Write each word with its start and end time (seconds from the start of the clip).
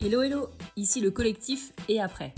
Hello 0.00 0.22
hello, 0.22 0.48
ici 0.76 1.00
le 1.00 1.10
collectif 1.10 1.72
et 1.88 2.00
après. 2.00 2.32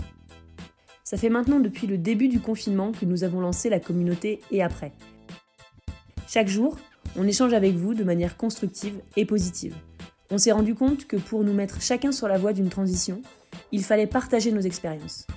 Ça 1.03 1.15
fait 1.15 1.29
maintenant 1.29 1.59
depuis 1.59 1.85
le 1.85 1.99
début 1.99 2.27
du 2.27 2.39
confinement 2.39 2.91
que 2.91 3.05
nous 3.05 3.23
avons 3.23 3.39
lancé 3.39 3.69
la 3.69 3.79
communauté 3.79 4.41
et 4.49 4.63
après. 4.63 4.93
Chaque 6.27 6.47
jour, 6.47 6.79
on 7.15 7.27
échange 7.27 7.53
avec 7.53 7.75
vous 7.75 7.93
de 7.93 8.03
manière 8.03 8.35
constructive 8.35 8.99
et 9.15 9.25
positive. 9.25 9.75
On 10.31 10.39
s'est 10.39 10.51
rendu 10.51 10.73
compte 10.73 11.05
que 11.05 11.17
pour 11.17 11.43
nous 11.43 11.53
mettre 11.53 11.83
chacun 11.83 12.11
sur 12.11 12.27
la 12.27 12.39
voie 12.39 12.53
d'une 12.53 12.69
transition, 12.69 13.21
il 13.71 13.83
fallait 13.83 14.07
partager 14.07 14.51
nos 14.51 14.61
expériences. 14.61 15.27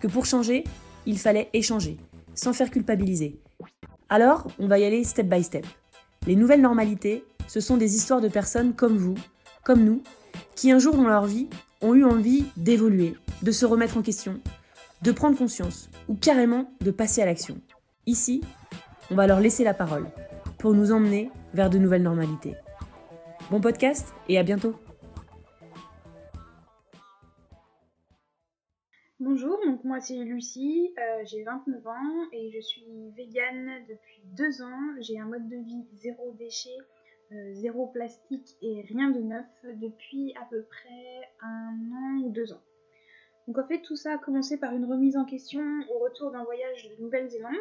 Que 0.00 0.06
pour 0.06 0.24
changer, 0.24 0.62
il 1.04 1.18
fallait 1.18 1.50
échanger, 1.52 1.96
sans 2.36 2.52
faire 2.52 2.70
culpabiliser. 2.70 3.40
Alors, 4.08 4.46
on 4.60 4.68
va 4.68 4.78
y 4.78 4.84
aller 4.84 5.02
step 5.02 5.26
by 5.26 5.42
step. 5.42 5.66
Les 6.28 6.36
nouvelles 6.36 6.62
normalités, 6.62 7.24
ce 7.48 7.58
sont 7.58 7.76
des 7.76 7.96
histoires 7.96 8.20
de 8.20 8.28
personnes 8.28 8.72
comme 8.72 8.96
vous, 8.96 9.16
comme 9.64 9.82
nous, 9.84 10.00
qui 10.54 10.70
un 10.70 10.78
jour 10.78 10.94
dans 10.94 11.08
leur 11.08 11.26
vie 11.26 11.48
ont 11.82 11.94
eu 11.94 12.04
envie 12.04 12.44
d'évoluer, 12.56 13.14
de 13.42 13.50
se 13.50 13.66
remettre 13.66 13.96
en 13.96 14.02
question, 14.02 14.40
de 15.02 15.12
prendre 15.12 15.36
conscience 15.36 15.90
ou 16.08 16.14
carrément 16.14 16.72
de 16.80 16.90
passer 16.90 17.20
à 17.20 17.26
l'action. 17.26 17.60
Ici, 18.06 18.40
on 19.10 19.16
va 19.16 19.26
leur 19.26 19.40
laisser 19.40 19.64
la 19.64 19.74
parole 19.74 20.06
pour 20.58 20.74
nous 20.74 20.92
emmener 20.92 21.30
vers 21.54 21.70
de 21.70 21.78
nouvelles 21.78 22.02
normalités. 22.02 22.54
Bon 23.50 23.60
podcast 23.60 24.14
et 24.28 24.38
à 24.38 24.42
bientôt 24.42 24.76
Bonjour, 29.24 29.56
donc 29.64 29.84
moi 29.84 30.00
c'est 30.00 30.16
Lucie, 30.16 30.92
euh, 30.98 31.22
j'ai 31.24 31.44
29 31.44 31.86
ans 31.86 32.28
et 32.32 32.50
je 32.52 32.60
suis 32.60 33.10
végane 33.16 33.70
depuis 33.88 34.20
deux 34.36 34.62
ans. 34.62 34.96
J'ai 35.00 35.16
un 35.20 35.26
mode 35.26 35.48
de 35.48 35.56
vie 35.56 35.86
zéro 35.94 36.32
déchet, 36.32 36.76
euh, 37.32 37.54
zéro 37.54 37.86
plastique 37.86 38.56
et 38.60 38.82
rien 38.82 39.10
de 39.10 39.20
neuf 39.20 39.46
depuis 39.76 40.34
à 40.40 40.44
peu 40.44 40.62
près 40.64 41.30
un 41.40 41.78
an 41.92 42.22
ou 42.24 42.30
deux 42.30 42.52
ans. 42.52 42.60
Donc 43.46 43.58
en 43.58 43.66
fait 43.66 43.80
tout 43.80 43.96
ça 43.96 44.14
a 44.14 44.18
commencé 44.18 44.58
par 44.58 44.74
une 44.74 44.84
remise 44.84 45.16
en 45.16 45.24
question 45.24 45.62
au 45.94 45.98
retour 45.98 46.30
d'un 46.30 46.44
voyage 46.44 46.90
de 46.90 47.02
Nouvelle-Zélande 47.02 47.54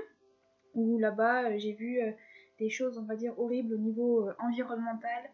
où 0.73 0.97
là-bas 0.97 1.51
euh, 1.51 1.57
j'ai 1.57 1.73
vu 1.73 2.01
euh, 2.01 2.11
des 2.59 2.69
choses 2.69 2.97
on 2.97 3.03
va 3.03 3.15
dire 3.15 3.37
horribles 3.39 3.73
au 3.73 3.77
niveau 3.77 4.27
environnemental, 4.39 5.31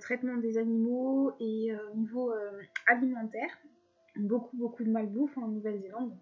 traitement 0.00 0.36
des 0.36 0.58
animaux 0.58 1.32
et 1.40 1.74
au 1.92 1.96
niveau 1.96 2.32
alimentaire. 2.86 3.50
Beaucoup 4.16 4.56
beaucoup 4.56 4.82
de 4.82 4.88
malbouffe 4.88 5.36
en 5.36 5.48
Nouvelle-Zélande. 5.48 6.16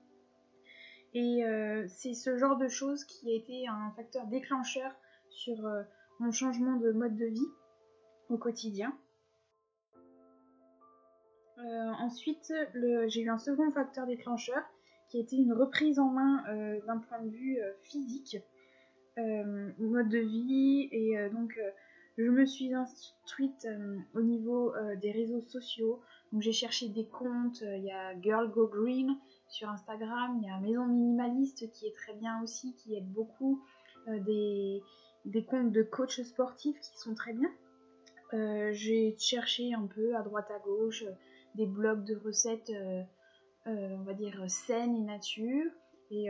Et 1.14 1.44
c'est 1.86 2.14
ce 2.14 2.36
genre 2.36 2.56
de 2.56 2.66
choses 2.66 3.04
qui 3.04 3.30
a 3.30 3.36
été 3.36 3.68
un 3.68 3.92
facteur 3.94 4.26
déclencheur 4.26 4.92
sur 5.28 5.60
mon 6.20 6.32
changement 6.32 6.76
de 6.76 6.92
mode 6.92 7.16
de 7.16 7.26
vie 7.26 7.48
au 8.28 8.36
quotidien. 8.36 8.94
Euh, 11.58 11.90
ensuite, 11.98 12.52
j'ai 13.08 13.22
eu 13.22 13.30
un 13.30 13.38
second 13.38 13.70
facteur 13.70 14.06
déclencheur 14.06 14.62
qui 15.08 15.16
a 15.16 15.20
été 15.20 15.36
une 15.36 15.52
reprise 15.52 15.98
en 15.98 16.10
main 16.10 16.44
euh, 16.48 16.80
d'un 16.86 16.98
point 16.98 17.20
de 17.22 17.30
vue 17.30 17.58
euh, 17.58 17.72
physique, 17.82 18.38
mode 19.78 20.08
de 20.08 20.18
vie, 20.18 20.88
et 20.92 21.28
donc 21.30 21.60
je 22.16 22.30
me 22.30 22.46
suis 22.46 22.72
instruite 22.72 23.68
au 24.14 24.22
niveau 24.22 24.72
des 25.02 25.12
réseaux 25.12 25.42
sociaux. 25.42 26.00
Donc 26.32 26.40
j'ai 26.40 26.52
cherché 26.52 26.88
des 26.88 27.04
comptes, 27.04 27.60
il 27.60 27.84
y 27.84 27.90
a 27.90 28.18
Girl 28.22 28.50
Go 28.50 28.66
Green 28.66 29.14
sur 29.46 29.68
Instagram, 29.68 30.38
il 30.40 30.48
y 30.48 30.50
a 30.50 30.58
Maison 30.60 30.86
Minimaliste 30.86 31.70
qui 31.70 31.86
est 31.86 31.94
très 31.94 32.14
bien 32.14 32.42
aussi, 32.42 32.74
qui 32.76 32.94
aide 32.94 33.12
beaucoup, 33.12 33.62
des, 34.06 34.82
des 35.30 35.44
comptes 35.44 35.72
de 35.72 35.82
coachs 35.82 36.22
sportifs 36.22 36.78
qui 36.80 36.98
sont 36.98 37.14
très 37.14 37.32
bien. 37.32 37.50
Euh, 38.32 38.70
j'ai 38.72 39.16
cherché 39.18 39.74
un 39.74 39.86
peu 39.86 40.14
à 40.16 40.22
droite 40.22 40.50
à 40.50 40.58
gauche 40.60 41.02
euh, 41.02 41.12
des 41.56 41.66
blogs 41.66 42.04
de 42.04 42.14
recettes, 42.16 42.70
euh, 42.70 43.02
on 43.66 44.02
va 44.02 44.14
dire 44.14 44.44
saines 44.48 44.94
et 44.94 45.00
nature. 45.00 45.70
Et, 46.12 46.28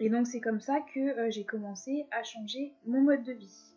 et 0.00 0.10
donc 0.10 0.26
c'est 0.26 0.40
comme 0.40 0.60
ça 0.60 0.80
que 0.94 1.30
j'ai 1.30 1.44
commencé 1.44 2.06
à 2.10 2.22
changer 2.22 2.74
mon 2.86 3.00
mode 3.00 3.24
de 3.24 3.32
vie. 3.32 3.74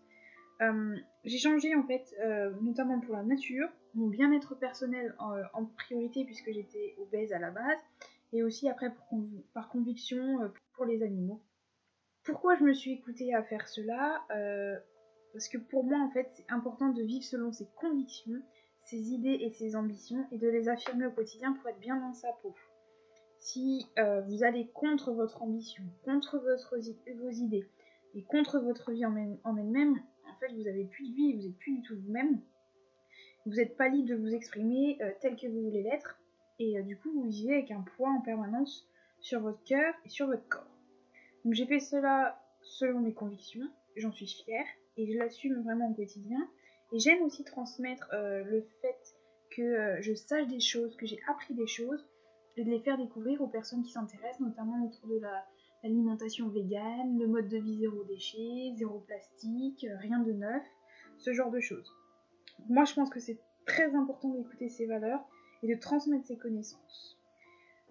j'ai 1.23 1.37
changé 1.37 1.73
en 1.75 1.83
fait, 1.83 2.13
notamment 2.61 2.99
pour 2.99 3.15
la 3.15 3.23
nature, 3.23 3.69
mon 3.93 4.07
bien-être 4.07 4.55
personnel 4.55 5.15
en, 5.19 5.65
priorité 5.77 6.25
puisque 6.25 6.51
j'étais 6.51 6.95
obèse 6.99 7.31
à 7.31 7.39
la 7.39 7.51
base, 7.51 7.79
et 8.33 8.43
aussi 8.43 8.67
après 8.67 8.93
par 9.53 9.69
conviction 9.69 10.51
pour 10.73 10.85
les 10.85 11.01
animaux. 11.01 11.41
Pourquoi 12.23 12.55
je 12.55 12.63
me 12.63 12.73
suis 12.73 12.91
écoutée 12.91 13.33
à 13.33 13.41
faire 13.41 13.67
cela 13.67 14.23
euh, 14.31 14.77
Parce 15.33 15.47
que 15.47 15.57
pour 15.57 15.83
moi, 15.83 15.99
en 15.99 16.11
fait, 16.11 16.29
c'est 16.35 16.45
important 16.49 16.89
de 16.89 17.01
vivre 17.01 17.23
selon 17.23 17.51
ses 17.51 17.67
convictions, 17.75 18.41
ses 18.83 19.11
idées 19.11 19.39
et 19.41 19.49
ses 19.51 19.75
ambitions 19.75 20.27
et 20.31 20.37
de 20.37 20.47
les 20.47 20.69
affirmer 20.69 21.07
au 21.07 21.11
quotidien 21.11 21.53
pour 21.53 21.69
être 21.69 21.79
bien 21.79 21.97
dans 21.97 22.13
sa 22.13 22.31
peau. 22.43 22.53
Si 23.39 23.87
euh, 23.97 24.21
vous 24.21 24.43
allez 24.43 24.67
contre 24.67 25.11
votre 25.11 25.41
ambition, 25.41 25.83
contre 26.05 26.37
vos 26.37 27.29
idées 27.29 27.67
et 28.13 28.21
contre 28.23 28.59
votre 28.59 28.91
vie 28.91 29.05
en, 29.05 29.15
elle-même, 29.15 29.99
en 30.29 30.35
fait, 30.39 30.53
vous 30.53 30.63
n'avez 30.63 30.85
plus 30.85 31.09
de 31.09 31.15
vie, 31.15 31.33
vous 31.33 31.47
n'êtes 31.47 31.57
plus 31.57 31.77
du 31.77 31.81
tout 31.81 31.95
vous-même. 31.99 32.39
Vous 33.47 33.53
n'êtes 33.53 33.75
pas 33.75 33.87
libre 33.87 34.09
de 34.09 34.15
vous 34.15 34.35
exprimer 34.35 34.99
euh, 35.01 35.11
tel 35.21 35.35
que 35.35 35.47
vous 35.47 35.63
voulez 35.63 35.81
l'être, 35.81 36.19
et 36.59 36.83
du 36.83 36.95
coup, 36.95 37.11
vous 37.11 37.27
vivez 37.27 37.55
avec 37.55 37.71
un 37.71 37.83
poids 37.97 38.11
en 38.11 38.21
permanence 38.21 38.87
sur 39.19 39.41
votre 39.41 39.63
cœur 39.63 39.95
et 40.05 40.09
sur 40.09 40.27
votre 40.27 40.47
corps. 40.47 40.70
Donc 41.43 41.53
j'ai 41.53 41.65
fait 41.65 41.79
cela 41.79 42.39
selon 42.61 42.99
mes 42.99 43.13
convictions, 43.13 43.67
j'en 43.95 44.11
suis 44.11 44.27
fière 44.27 44.65
et 44.97 45.11
je 45.11 45.17
l'assume 45.17 45.61
vraiment 45.63 45.89
au 45.89 45.93
quotidien. 45.93 46.39
Et 46.93 46.99
j'aime 46.99 47.21
aussi 47.23 47.43
transmettre 47.43 48.07
euh, 48.13 48.43
le 48.43 48.61
fait 48.81 49.15
que 49.55 49.61
euh, 49.61 50.01
je 50.01 50.13
sache 50.13 50.47
des 50.47 50.59
choses, 50.59 50.95
que 50.97 51.05
j'ai 51.05 51.19
appris 51.29 51.53
des 51.53 51.67
choses, 51.67 52.05
et 52.57 52.65
de 52.65 52.69
les 52.69 52.81
faire 52.81 52.97
découvrir 52.97 53.41
aux 53.41 53.47
personnes 53.47 53.81
qui 53.83 53.91
s'intéressent, 53.91 54.41
notamment 54.41 54.85
autour 54.85 55.07
de 55.07 55.21
l'alimentation 55.83 56.49
végane, 56.49 57.17
le 57.17 57.27
mode 57.27 57.47
de 57.47 57.57
vie 57.57 57.77
zéro 57.77 58.03
déchet, 58.03 58.73
zéro 58.75 58.99
plastique, 58.99 59.85
euh, 59.85 59.97
rien 59.99 60.19
de 60.19 60.33
neuf, 60.33 60.63
ce 61.17 61.31
genre 61.33 61.49
de 61.49 61.61
choses. 61.61 61.89
Moi 62.67 62.83
je 62.83 62.93
pense 62.93 63.09
que 63.09 63.19
c'est 63.19 63.39
très 63.65 63.95
important 63.95 64.29
d'écouter 64.29 64.67
ces 64.67 64.85
valeurs 64.85 65.23
et 65.63 65.73
de 65.73 65.79
transmettre 65.79 66.25
ces 66.25 66.37
connaissances. 66.37 67.17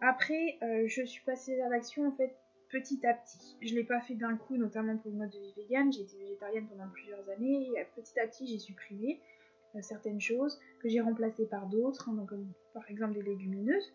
Après, 0.03 0.59
je 0.87 1.05
suis 1.05 1.22
passée 1.25 1.60
à 1.60 1.69
l'action 1.69 2.09
en 2.09 2.12
fait 2.12 2.34
petit 2.71 3.05
à 3.07 3.15
petit. 3.15 3.57
Je 3.61 3.75
ne 3.75 3.81
l'ai 3.81 3.85
pas 3.85 4.01
fait 4.01 4.15
d'un 4.15 4.37
coup, 4.37 4.57
notamment 4.57 4.97
pour 4.97 5.11
le 5.11 5.19
mode 5.19 5.31
de 5.31 5.39
vie 5.39 5.53
vegan. 5.57 5.93
J'ai 5.93 6.03
été 6.03 6.17
végétarienne 6.17 6.67
pendant 6.69 6.89
plusieurs 6.89 7.29
années 7.31 7.69
et 7.77 7.85
petit 7.97 8.19
à 8.19 8.27
petit 8.27 8.47
j'ai 8.47 8.59
supprimé 8.59 9.21
euh, 9.75 9.83
certaines 9.83 10.21
choses 10.21 10.59
que 10.81 10.89
j'ai 10.89 11.01
remplacées 11.01 11.47
par 11.47 11.67
d'autres, 11.67 12.09
hein, 12.09 12.27
comme 12.29 12.47
par 12.73 12.89
exemple 12.91 13.15
des 13.15 13.23
légumineuses. 13.23 13.93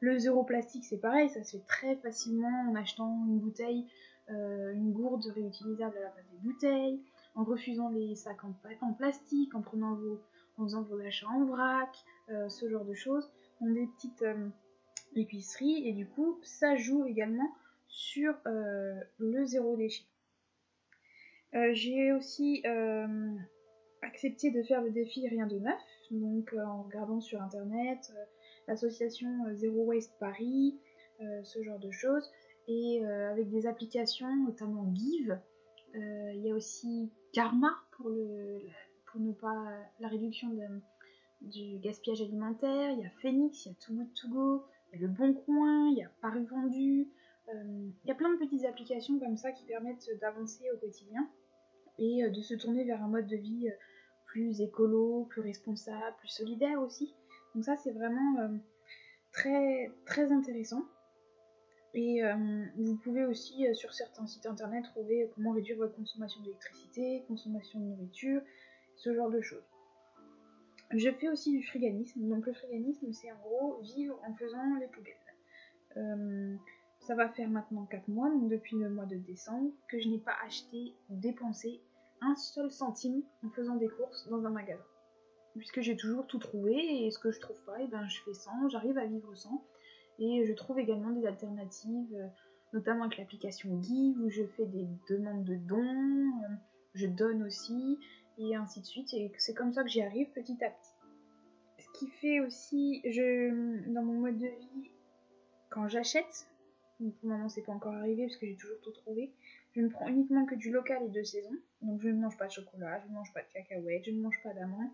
Le 0.00 0.18
zéro 0.18 0.44
plastique 0.44 0.84
c'est 0.84 0.98
pareil, 0.98 1.28
ça 1.30 1.42
se 1.42 1.56
fait 1.56 1.64
très 1.66 1.96
facilement 1.96 2.70
en 2.70 2.74
achetant 2.76 3.24
une 3.26 3.40
bouteille, 3.40 3.86
euh, 4.30 4.72
une 4.72 4.92
gourde 4.92 5.24
réutilisable 5.34 5.96
à 5.96 6.00
la 6.00 6.10
place 6.10 6.26
des 6.30 6.38
bouteilles, 6.38 7.00
en 7.34 7.44
refusant 7.44 7.88
les 7.88 8.14
sacs 8.14 8.44
en, 8.44 8.92
plastique, 8.92 9.54
en 9.54 9.62
prenant 9.62 9.94
vos, 9.94 10.20
en 10.56 10.64
faisant 10.64 10.82
vos 10.82 11.00
achats 11.00 11.28
en 11.28 11.44
vrac, 11.46 11.96
euh, 12.28 12.48
ce 12.48 12.68
genre 12.68 12.84
de 12.84 12.94
choses. 12.94 13.28
On 13.60 13.72
des 13.72 13.88
petites 13.88 14.24
épiceries 15.16 15.88
et 15.88 15.92
du 15.92 16.06
coup 16.06 16.38
ça 16.42 16.76
joue 16.76 17.06
également 17.06 17.50
sur 17.88 18.34
euh, 18.46 19.00
le 19.18 19.44
zéro 19.44 19.76
déchet. 19.76 20.04
Euh, 21.54 21.70
j'ai 21.72 22.12
aussi 22.12 22.62
euh, 22.66 23.34
accepté 24.02 24.50
de 24.50 24.62
faire 24.62 24.82
le 24.82 24.90
défi 24.90 25.26
Rien 25.28 25.46
de 25.46 25.58
neuf, 25.58 25.80
donc 26.10 26.54
en 26.54 26.82
regardant 26.82 27.20
sur 27.20 27.40
internet 27.42 28.12
l'association 28.66 29.28
Zero 29.54 29.84
Waste 29.84 30.12
Paris, 30.20 30.78
ce 31.42 31.62
genre 31.62 31.78
de 31.78 31.90
choses, 31.90 32.30
et 32.68 33.02
avec 33.02 33.48
des 33.48 33.66
applications, 33.66 34.36
notamment 34.44 34.94
Give. 34.94 35.38
Il 35.94 36.42
y 36.44 36.50
a 36.50 36.54
aussi 36.54 37.10
Karma 37.32 37.74
pour, 37.92 38.10
ne 38.10 39.32
pas 39.32 39.64
la 40.00 40.08
réduction 40.08 40.48
du 41.40 41.78
gaspillage 41.78 42.20
alimentaire. 42.20 42.90
Il 42.90 43.00
y 43.00 43.06
a 43.06 43.10
Phoenix, 43.22 43.64
il 43.64 43.70
y 43.70 43.72
a 43.72 43.74
Too 43.80 43.94
Good 43.94 44.14
To 44.20 44.28
Go, 44.28 44.64
il 44.92 45.00
y 45.00 45.04
a 45.04 45.06
Le 45.06 45.14
Bon 45.14 45.32
Coin, 45.32 45.88
il 45.88 45.96
y 45.96 46.02
a 46.02 46.10
Paru 46.20 46.44
Vendu, 46.44 47.08
il 47.52 48.08
y 48.08 48.10
a 48.10 48.14
plein 48.14 48.32
de 48.32 48.38
petites 48.38 48.64
applications 48.64 49.18
comme 49.18 49.36
ça 49.36 49.52
qui 49.52 49.64
permettent 49.64 50.08
d'avancer 50.20 50.64
au 50.74 50.76
quotidien 50.78 51.28
et 51.98 52.24
euh, 52.24 52.30
de 52.30 52.40
se 52.40 52.54
tourner 52.54 52.84
vers 52.84 53.02
un 53.02 53.08
mode 53.08 53.26
de 53.26 53.36
vie 53.36 53.68
euh, 53.68 53.76
plus 54.26 54.60
écolo, 54.60 55.26
plus 55.30 55.42
responsable, 55.42 56.16
plus 56.18 56.28
solidaire 56.28 56.80
aussi. 56.80 57.14
Donc 57.54 57.64
ça 57.64 57.76
c'est 57.76 57.92
vraiment 57.92 58.40
euh, 58.40 58.48
très 59.32 59.90
très 60.06 60.32
intéressant. 60.32 60.84
Et 61.94 62.20
vous 62.76 62.96
pouvez 62.98 63.24
aussi 63.24 63.66
sur 63.74 63.92
certains 63.92 64.26
sites 64.26 64.46
internet 64.46 64.84
trouver 64.84 65.28
comment 65.34 65.52
réduire 65.52 65.78
votre 65.78 65.96
consommation 65.96 66.40
d'électricité, 66.42 67.24
consommation 67.26 67.80
de 67.80 67.86
nourriture, 67.86 68.40
ce 68.94 69.14
genre 69.14 69.30
de 69.30 69.40
choses. 69.40 69.64
Je 70.90 71.10
fais 71.10 71.28
aussi 71.28 71.50
du 71.50 71.66
friganisme. 71.66 72.28
Donc 72.28 72.46
le 72.46 72.52
friganisme 72.52 73.10
c'est 73.12 73.32
en 73.32 73.38
gros 73.38 73.80
vivre 73.80 74.20
en 74.28 74.34
faisant 74.34 74.76
les 74.78 74.86
poubelles. 74.86 76.58
Ça 77.08 77.14
va 77.14 77.26
faire 77.30 77.48
maintenant 77.48 77.86
4 77.86 78.06
mois, 78.08 78.30
depuis 78.50 78.76
le 78.76 78.90
mois 78.90 79.06
de 79.06 79.16
décembre, 79.16 79.72
que 79.88 79.98
je 79.98 80.10
n'ai 80.10 80.18
pas 80.18 80.34
acheté 80.44 80.92
ou 81.08 81.16
dépensé 81.16 81.80
un 82.20 82.36
seul 82.36 82.70
centime 82.70 83.22
en 83.42 83.48
faisant 83.48 83.76
des 83.76 83.88
courses 83.88 84.28
dans 84.28 84.44
un 84.44 84.50
magasin. 84.50 84.84
puisque 85.56 85.80
j'ai 85.80 85.96
toujours 85.96 86.26
tout 86.26 86.36
trouvé 86.36 87.06
et 87.06 87.10
ce 87.10 87.18
que 87.18 87.30
je 87.30 87.40
trouve 87.40 87.58
pas, 87.64 87.80
et 87.80 87.84
eh 87.84 87.88
ben 87.88 88.06
je 88.08 88.20
fais 88.24 88.34
sans, 88.34 88.68
j'arrive 88.68 88.98
à 88.98 89.06
vivre 89.06 89.34
sans. 89.34 89.64
Et 90.18 90.44
je 90.44 90.52
trouve 90.52 90.78
également 90.78 91.08
des 91.08 91.26
alternatives, 91.26 92.14
euh, 92.14 92.28
notamment 92.74 93.04
avec 93.04 93.16
l'application 93.16 93.80
Give 93.80 94.20
où 94.20 94.28
je 94.28 94.44
fais 94.44 94.66
des 94.66 94.86
demandes 95.08 95.44
de 95.44 95.56
dons, 95.56 95.78
euh, 95.78 96.54
je 96.92 97.06
donne 97.06 97.42
aussi, 97.42 97.98
et 98.36 98.54
ainsi 98.54 98.82
de 98.82 98.86
suite. 98.86 99.14
Et 99.14 99.32
c'est 99.38 99.54
comme 99.54 99.72
ça 99.72 99.82
que 99.82 99.88
j'y 99.88 100.02
arrive 100.02 100.30
petit 100.32 100.62
à 100.62 100.68
petit. 100.68 100.92
Ce 101.78 101.98
qui 101.98 102.08
fait 102.20 102.40
aussi, 102.40 103.00
je, 103.06 103.88
dans 103.94 104.02
mon 104.02 104.20
mode 104.20 104.36
de 104.36 104.48
vie, 104.48 104.90
quand 105.70 105.88
j'achète, 105.88 106.46
pour 106.98 107.28
le 107.28 107.36
moment 107.36 107.48
c'est 107.48 107.62
pas 107.62 107.72
encore 107.72 107.94
arrivé 107.94 108.26
parce 108.26 108.36
que 108.36 108.46
j'ai 108.46 108.56
toujours 108.56 108.80
tout 108.82 108.92
trouvé, 108.92 109.32
je 109.72 109.80
ne 109.80 109.88
prends 109.88 110.08
uniquement 110.08 110.44
que 110.46 110.54
du 110.54 110.70
local 110.70 111.02
et 111.04 111.08
de 111.08 111.22
saison. 111.22 111.52
Donc 111.82 112.00
je 112.00 112.08
ne 112.08 112.20
mange 112.20 112.36
pas 112.36 112.46
de 112.46 112.52
chocolat, 112.52 113.00
je 113.00 113.08
ne 113.08 113.14
mange 113.14 113.32
pas 113.32 113.42
de 113.42 113.48
cacahuètes, 113.52 114.04
je 114.04 114.10
ne 114.10 114.20
mange 114.20 114.40
pas 114.42 114.52
d'amandes. 114.52 114.90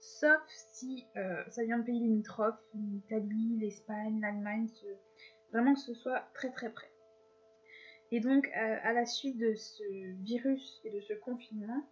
Sauf 0.00 0.40
si 0.46 1.06
euh, 1.16 1.42
ça 1.48 1.64
vient 1.64 1.78
de 1.78 1.84
pays 1.84 2.00
limitrophes, 2.00 2.62
l'Italie, 2.74 3.58
l'Espagne, 3.60 4.20
l'Allemagne, 4.20 4.68
vraiment 5.52 5.74
que 5.74 5.80
ce 5.80 5.94
soit 5.94 6.20
très 6.34 6.50
très 6.52 6.72
près. 6.72 6.90
Et 8.12 8.20
donc 8.20 8.46
euh, 8.46 8.76
à 8.82 8.92
la 8.92 9.04
suite 9.04 9.38
de 9.38 9.54
ce 9.54 9.82
virus 10.22 10.80
et 10.84 10.90
de 10.90 11.00
ce 11.00 11.12
confinement, 11.14 11.82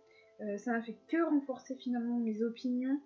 euh, 0.40 0.56
ça 0.58 0.72
n'a 0.72 0.82
fait 0.82 0.96
que 1.08 1.22
renforcer 1.22 1.76
finalement 1.76 2.18
mes 2.18 2.42
opinions 2.42 3.00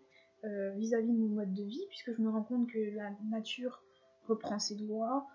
vis-à-vis 0.75 1.07
-vis 1.07 1.15
de 1.15 1.19
mon 1.19 1.29
mode 1.29 1.55
de 1.55 1.63
vie, 1.63 1.87
puisque 1.89 2.13
je 2.17 2.21
me 2.21 2.29
rends 2.29 2.43
compte 2.43 2.69
que 2.69 2.97
la 2.97 3.13
nature 3.31 3.85
reprend 4.27 4.59
ses 4.59 4.75
droits, 4.75 5.29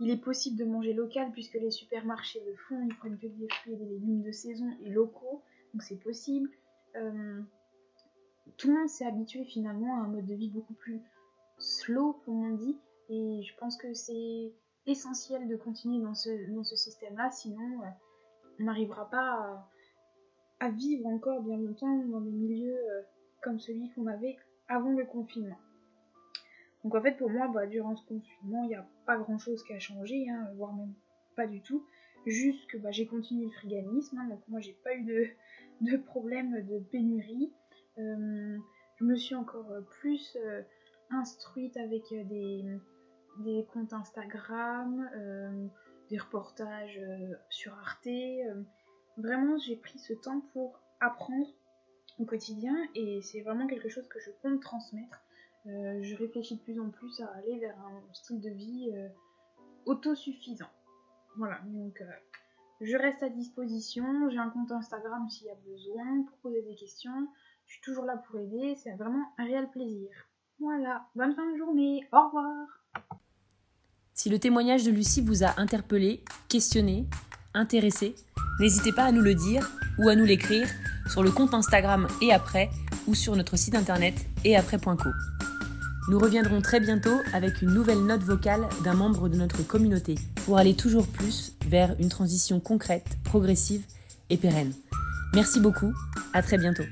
il 0.00 0.10
est 0.10 0.22
possible 0.22 0.58
de 0.58 0.64
manger 0.64 0.92
local 0.92 1.30
puisque 1.32 1.54
les 1.54 1.70
supermarchés 1.70 2.42
le 2.46 2.54
font, 2.54 2.82
ils 2.82 2.94
prennent 2.96 3.18
que 3.18 3.26
des 3.26 3.48
fruits 3.48 3.74
et 3.74 3.76
des 3.76 3.86
légumes 3.86 4.22
de 4.22 4.32
saison 4.32 4.70
et 4.82 4.90
locaux, 4.90 5.42
donc 5.72 5.82
c'est 5.82 5.96
possible. 5.96 6.50
Euh, 6.96 7.40
tout 8.56 8.68
le 8.68 8.74
monde 8.74 8.88
s'est 8.88 9.06
habitué 9.06 9.44
finalement 9.44 10.00
à 10.00 10.04
un 10.04 10.08
mode 10.08 10.26
de 10.26 10.34
vie 10.34 10.50
beaucoup 10.50 10.74
plus 10.74 11.00
slow, 11.58 12.20
comme 12.24 12.44
on 12.44 12.54
dit, 12.54 12.78
et 13.08 13.42
je 13.42 13.56
pense 13.58 13.76
que 13.76 13.92
c'est 13.94 14.52
essentiel 14.86 15.48
de 15.48 15.56
continuer 15.56 16.02
dans 16.02 16.14
ce, 16.14 16.50
dans 16.52 16.64
ce 16.64 16.76
système-là, 16.76 17.30
sinon 17.30 17.82
euh, 17.82 17.88
on 18.60 18.64
n'arrivera 18.64 19.08
pas 19.10 19.66
à, 20.60 20.70
vivre 20.70 21.06
encore 21.06 21.42
bien 21.42 21.56
longtemps 21.56 21.96
dans 22.06 22.20
des 22.20 22.30
milieux 22.30 22.76
euh, 22.76 23.02
comme 23.42 23.58
celui 23.58 23.90
qu'on 23.90 24.06
avait 24.06 24.36
avant 24.68 24.90
le 24.90 25.04
confinement. 25.04 25.58
Donc 26.86 26.94
en 26.94 27.02
fait, 27.02 27.16
pour 27.16 27.30
moi, 27.30 27.48
bah, 27.48 27.66
durant 27.66 27.96
ce 27.96 28.06
confinement, 28.06 28.62
il 28.62 28.68
n'y 28.68 28.76
a 28.76 28.86
pas 29.06 29.18
grand 29.18 29.38
chose 29.38 29.60
qui 29.64 29.72
a 29.72 29.78
changé, 29.80 30.30
hein, 30.30 30.48
voire 30.54 30.72
même 30.72 30.94
pas 31.34 31.48
du 31.48 31.60
tout. 31.60 31.84
Juste 32.26 32.64
que 32.70 32.78
bah, 32.78 32.92
j'ai 32.92 33.08
continué 33.08 33.46
le 33.46 33.50
friganisme, 33.50 34.16
hein, 34.18 34.28
donc 34.28 34.38
moi 34.46 34.60
j'ai 34.60 34.78
pas 34.84 34.94
eu 34.94 35.02
de, 35.80 35.96
problème 35.96 36.64
de 36.64 36.78
pénurie. 36.78 37.52
Euh, 37.98 38.56
je 39.00 39.04
me 39.04 39.16
suis 39.16 39.34
encore 39.34 39.66
plus 39.98 40.38
euh, 40.40 40.62
instruite 41.10 41.76
avec 41.76 42.04
des, 42.28 43.66
comptes 43.72 43.92
Instagram, 43.92 45.10
euh, 45.16 45.66
des 46.08 46.18
reportages 46.18 47.00
sur 47.50 47.72
Arte. 47.74 48.06
vraiment, 49.16 49.58
j'ai 49.58 49.74
pris 49.74 49.98
ce 49.98 50.12
temps 50.12 50.40
pour 50.52 50.78
apprendre 51.00 51.48
au 52.20 52.26
quotidien 52.26 52.76
et 52.94 53.20
c'est 53.22 53.40
vraiment 53.40 53.66
quelque 53.66 53.88
chose 53.88 54.06
que 54.06 54.20
je 54.20 54.30
compte 54.40 54.62
transmettre 54.62 55.25
euh, 55.66 55.98
je 56.02 56.14
réfléchis 56.16 56.56
de 56.56 56.62
plus 56.62 56.80
en 56.80 56.90
plus 56.90 57.20
à 57.20 57.26
aller 57.38 57.58
vers 57.58 57.76
un 57.78 58.02
style 58.12 58.40
de 58.40 58.50
vie 58.50 58.90
euh, 58.94 59.08
autosuffisant. 59.84 60.70
Voilà, 61.36 61.58
donc 61.66 62.00
euh, 62.00 62.04
je 62.80 62.96
reste 62.96 63.22
à 63.22 63.28
disposition, 63.28 64.30
j'ai 64.30 64.38
un 64.38 64.50
compte 64.50 64.70
Instagram 64.70 65.28
s'il 65.28 65.48
y 65.48 65.50
a 65.50 65.56
besoin, 65.66 66.22
pour 66.22 66.38
poser 66.38 66.62
des 66.62 66.76
questions, 66.76 67.28
je 67.66 67.72
suis 67.72 67.82
toujours 67.82 68.04
là 68.04 68.16
pour 68.16 68.38
aider, 68.38 68.76
c'est 68.76 68.94
vraiment 68.94 69.24
un 69.38 69.44
réel 69.44 69.68
plaisir. 69.70 70.08
Voilà, 70.60 71.06
bonne 71.16 71.34
fin 71.34 71.50
de 71.52 71.58
journée, 71.58 72.06
au 72.12 72.26
revoir 72.26 72.68
Si 74.14 74.30
le 74.30 74.38
témoignage 74.38 74.84
de 74.84 74.90
Lucie 74.90 75.20
vous 75.20 75.42
a 75.42 75.58
interpellé, 75.60 76.22
questionné, 76.48 77.06
intéressé, 77.54 78.14
n'hésitez 78.60 78.92
pas 78.92 79.04
à 79.04 79.12
nous 79.12 79.22
le 79.22 79.34
dire 79.34 79.68
ou 79.98 80.08
à 80.08 80.14
nous 80.14 80.24
l'écrire 80.24 80.68
sur 81.08 81.22
le 81.22 81.30
compte 81.30 81.54
Instagram 81.54 82.06
et 82.22 82.32
après 82.32 82.70
ou 83.06 83.14
sur 83.14 83.34
notre 83.36 83.56
site 83.56 83.74
internet 83.74 84.14
et 84.44 84.56
après.co. 84.56 85.10
Nous 86.08 86.20
reviendrons 86.20 86.62
très 86.62 86.78
bientôt 86.78 87.18
avec 87.32 87.62
une 87.62 87.74
nouvelle 87.74 88.04
note 88.04 88.22
vocale 88.22 88.68
d'un 88.84 88.94
membre 88.94 89.28
de 89.28 89.36
notre 89.36 89.66
communauté 89.66 90.14
pour 90.44 90.56
aller 90.56 90.74
toujours 90.74 91.08
plus 91.08 91.52
vers 91.66 91.96
une 91.98 92.08
transition 92.08 92.60
concrète, 92.60 93.18
progressive 93.24 93.84
et 94.30 94.36
pérenne. 94.36 94.72
Merci 95.34 95.58
beaucoup, 95.58 95.92
à 96.32 96.42
très 96.42 96.58
bientôt. 96.58 96.84